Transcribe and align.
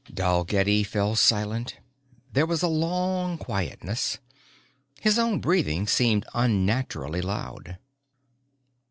Dalgetty 0.11 0.83
fell 0.83 1.15
silent. 1.15 1.77
There 2.33 2.47
was 2.47 2.63
a 2.63 2.67
long 2.67 3.37
quietness. 3.37 4.17
His 4.99 5.19
own 5.19 5.39
breathing 5.39 5.85
seemed 5.85 6.25
unnaturally 6.33 7.21
loud. 7.21 7.77